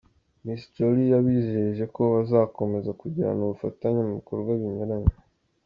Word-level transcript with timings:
Miss 0.43 0.63
Jolly 0.75 1.05
yabijeje 1.13 1.83
ko 1.95 2.01
bazakomeza 2.13 2.89
kugirana 3.01 3.41
ubufatanye 3.43 3.99
mu 4.07 4.13
bikorwa 4.19 4.51
binyuranye. 4.59 5.13